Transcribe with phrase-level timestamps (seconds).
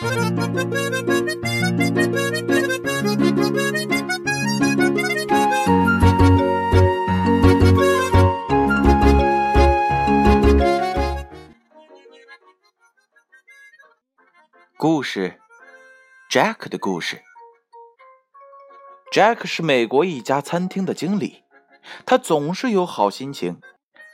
[0.00, 0.06] 故
[15.02, 15.38] 事
[16.30, 17.20] ，Jack 的故事。
[19.12, 21.42] Jack 是美国一家餐厅的经理，
[22.06, 23.60] 他总是有好心情。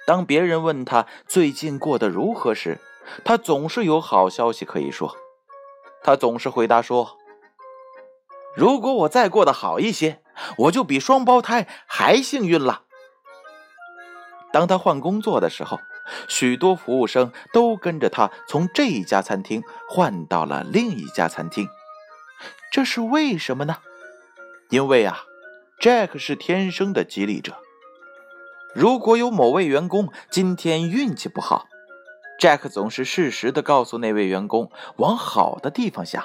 [0.05, 2.80] 当别人问他最近过得如何时，
[3.25, 5.16] 他总是有好消息可以说。
[6.07, 7.19] 他总是回答说
[8.55, 10.23] ：“如果我再过得好一些，
[10.56, 12.84] 我就比双胞胎还幸运了。”
[14.55, 15.80] 当他换工作的时候，
[16.28, 21.69] 许多服务生都跟着他从这一家餐厅换到了另一家餐厅。
[22.70, 23.78] 这是为什么呢？
[24.70, 25.25] 因为啊
[25.80, 27.56] ，Jack 是天生的激励者。
[28.77, 31.66] 如果有某位员工今天运气不好
[32.41, 36.25] ，Jack 总是适时的告诉那位员工往好的地方想。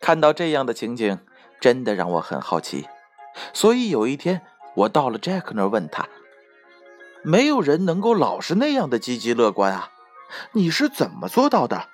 [0.00, 1.18] 看到这样的情景，
[1.60, 2.86] 真的让我很好奇。
[3.52, 4.42] 所以有一天，
[4.74, 6.08] 我到了 Jack 那儿问他
[7.22, 9.90] ：“没有人能够老是那样的积极乐观啊，
[10.52, 11.88] 你是怎么做到的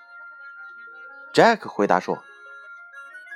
[1.33, 2.23] ？”Jack 回答说：“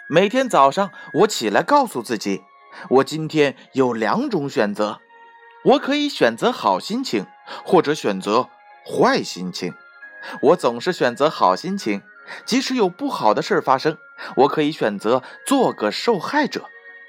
[0.09, 2.43] 每天早上我起来告诉自己，
[2.91, 5.01] 我今天有两种选择。”
[5.65, 7.27] 我可以选择好心情，
[7.65, 8.49] 或者选择
[8.89, 9.75] 坏心情。
[10.43, 12.03] 我总是选择好心情，
[12.45, 13.99] 即使有不好的事发生，
[14.37, 16.65] 我可以选择做个受害者，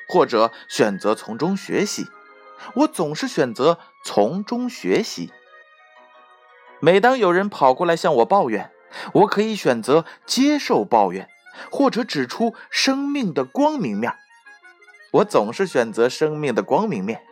[0.08, 2.08] 或者选择从中学习。
[2.76, 5.32] 我总是选择从中学习。
[6.82, 8.72] 每当有人跑过来向我抱怨，
[9.14, 11.30] 我可以选择接受抱怨，
[11.72, 14.14] 或者指出生命的光明面。
[15.12, 17.24] 我总是选择生命的光明面。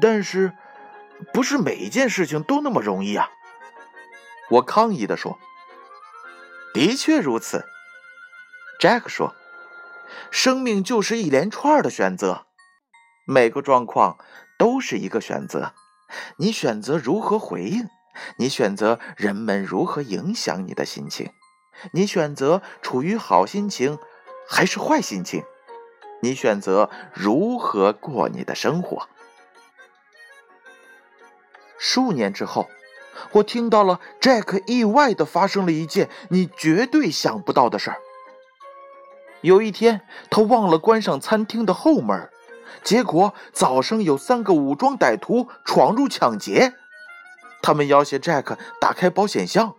[0.00, 0.52] 但是，
[1.32, 3.30] 不是每一件事情都那么容易啊！
[4.50, 5.38] 我抗议的说。
[6.74, 7.66] 的确如此
[8.80, 9.34] ，Jack 说。
[10.30, 12.46] 生命就是一连串的选择，
[13.26, 14.18] 每个状况
[14.58, 15.74] 都是一个选择。
[16.36, 17.88] 你选择如何回应，
[18.36, 21.32] 你选择人们如何影响你的心情，
[21.92, 23.98] 你选择处于好心情
[24.46, 25.42] 还是坏心情，
[26.20, 29.08] 你选择如何过你的生活。
[31.84, 32.68] 数年之后，
[33.32, 37.96] 我听到了 Jack 意外的发生了一件你绝对想不到的事儿。
[39.40, 42.30] 有一天，他忘了关上餐厅的后门，
[42.84, 46.74] 结果早上有三个武装歹徒闯入抢劫。
[47.60, 49.74] 他们要挟 Jack 打开保险箱，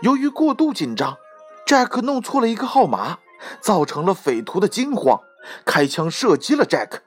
[0.00, 1.18] 由于过度紧张
[1.66, 3.18] ，Jack 弄错了一个号码，
[3.60, 5.20] 造成了匪徒的惊慌，
[5.66, 7.00] 开枪射击了 Jack。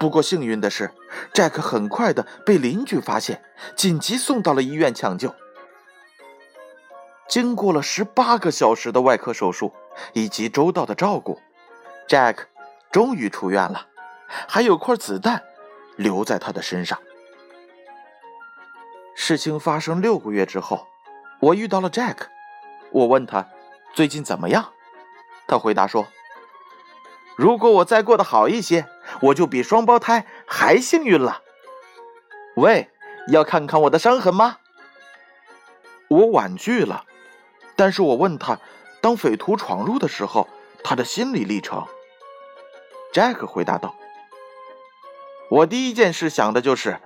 [0.00, 0.90] 不过幸运的是
[1.34, 3.44] ，Jack 很快的被邻居发现，
[3.76, 5.34] 紧急送到了医院抢救。
[7.28, 9.74] 经过了十八个小时的外科手术
[10.14, 11.38] 以及周到的照顾
[12.08, 12.46] ，Jack
[12.90, 13.88] 终于出院了，
[14.48, 15.42] 还有块子弹
[15.96, 16.98] 留在他的身上。
[19.14, 20.86] 事情发生六个月之后，
[21.40, 22.16] 我遇到了 Jack，
[22.90, 23.46] 我问他
[23.92, 24.72] 最近怎么样，
[25.46, 26.08] 他回答说
[27.36, 28.88] ：“如果我再过得好一些。”
[29.20, 31.42] 我就比双胞胎还幸运了。
[32.56, 32.90] 喂，
[33.28, 34.58] 要看看我的伤痕吗？
[36.08, 37.04] 我婉拒了，
[37.76, 38.58] 但是我问他，
[39.00, 40.48] 当匪徒闯入的时候，
[40.82, 41.86] 他的心理历程。
[43.12, 43.94] Jack 回答道
[45.50, 46.98] ：“我第一件事想的就是，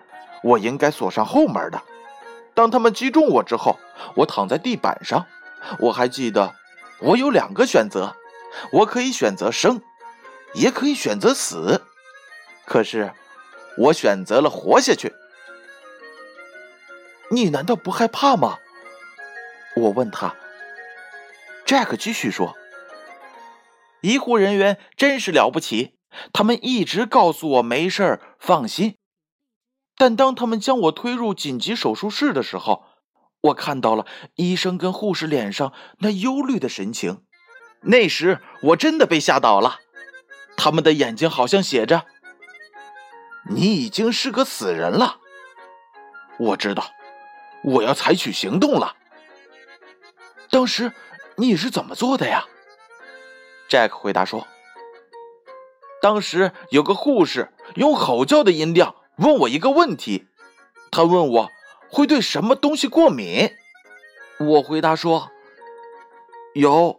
[0.43, 1.83] 我应该锁上后门的。
[2.55, 3.79] 当他们击中我之后，
[4.17, 5.27] 我躺在地板上。
[5.79, 6.55] 我还记得，
[7.01, 8.15] 我有两个选择，
[8.71, 9.83] 我可以选择生，
[10.55, 11.83] 也可以选择死。”
[12.67, 13.13] 可是，
[13.79, 15.13] 我选择了活下去。
[17.31, 18.59] 你难道不害怕吗？
[19.77, 20.35] 我问他。
[21.67, 22.55] Jack 继续说
[24.03, 25.97] ：“医护人员真是了不起，
[26.33, 28.97] 他们一直告诉我没事，放心。
[29.97, 32.85] 但当他们将我推入紧急手术室的时候，
[33.41, 37.25] 我看到了医生跟护士脸上那忧虑的神情。
[37.83, 39.81] 那时我真的被吓倒了，
[40.57, 42.07] 他们的眼睛好像写着。”
[43.47, 45.19] 你已经是个死人了，
[46.39, 46.91] 我知道，
[47.63, 48.97] 我要采取行动了。
[50.51, 50.93] 当时
[51.37, 52.47] 你是怎么做的呀
[53.69, 54.47] ？Jack 回答说
[56.01, 60.27] ：“当时有个护士用吼叫的音量问我一个问题，
[60.91, 61.51] 他问我
[61.91, 63.53] 会对什么东西过敏。
[64.41, 65.31] 我回答说
[66.55, 66.99] 有。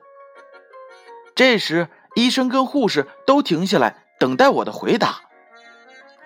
[1.33, 5.23] 这时医生跟护士都停下来等待我的回答。”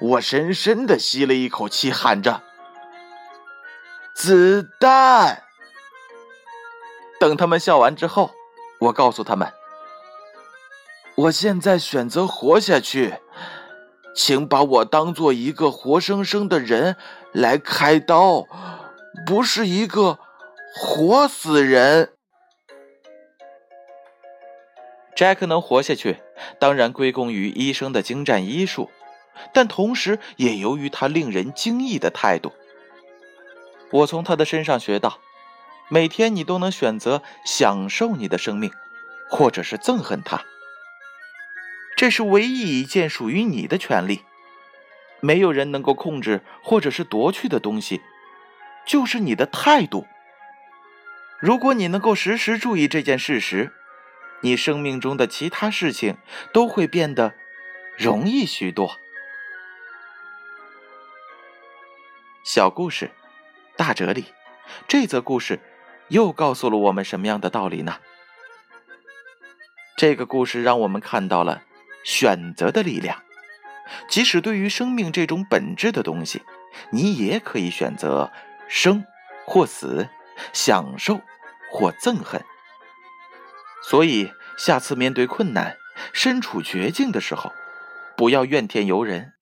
[0.02, 2.42] 我深深的吸了一口气，喊着
[4.16, 5.44] ：“子弹！”
[7.20, 8.32] 等他们笑完之后，
[8.80, 9.52] 我告诉他们
[11.16, 13.16] ：“我现在选择活下去，
[14.16, 16.96] 请把我当做一个活生生的人
[17.34, 18.46] 来开刀，
[19.26, 20.18] 不是一个
[20.74, 22.14] 活死人。”
[25.14, 26.22] Jack 能活下去，
[26.58, 28.90] 当然归功于医生的精湛医术，
[29.54, 32.54] 但同时也由于他令人惊异的态度。
[33.92, 35.20] 我从他的身上学到，
[35.90, 38.72] 每天你都能选择享受你的生命，
[39.30, 40.44] 或者是憎恨它。
[41.96, 44.24] 这是唯一一件属于你的权利，
[45.20, 48.02] 没有人能够控制或者是夺去的东西，
[48.86, 50.08] 就是你的态度。
[51.40, 53.74] 如果你能够时时注意这件事实。
[54.42, 56.16] 你生命中的其他事情
[56.54, 57.34] 都会变得
[57.98, 58.98] 容易许多。
[62.52, 63.12] 小故事，
[63.78, 64.26] 大哲理。
[64.88, 65.60] 这则故事
[66.08, 67.98] 又告诉了我们什么样的道理呢？
[69.96, 71.62] 这个故事让我们看到了
[72.04, 73.22] 选择的力量。
[74.10, 76.42] 即使对于生命这种本质的东西，
[76.90, 78.32] 你也可以选择
[78.68, 79.06] 生
[79.46, 80.10] 或死，
[80.52, 81.22] 享受
[81.70, 82.44] 或憎恨。
[83.84, 85.78] 所以，下次面对困难、
[86.14, 87.54] 身处绝境的时候，
[88.18, 89.34] 不要怨天尤人。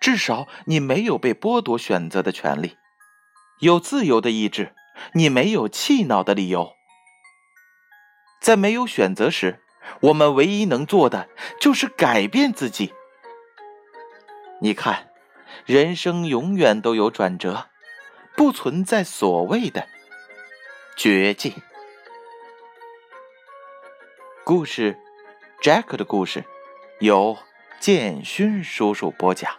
[0.00, 2.76] 至少你没有被剥夺选择的权利，
[3.60, 4.74] 有自由的意志，
[5.12, 6.74] 你没有气恼的理由。
[8.40, 9.60] 在没有选择时，
[10.00, 11.28] 我们唯一能做的
[11.60, 12.92] 就是改变自己。
[14.60, 15.10] 你看，
[15.64, 17.68] 人生永远都有转折，
[18.36, 19.88] 不存在所谓的
[20.96, 21.52] 绝境。
[24.44, 24.96] 故事
[25.60, 26.44] ，Jack 的故事，
[27.00, 27.36] 由
[27.80, 29.52] 建勋叔叔播讲。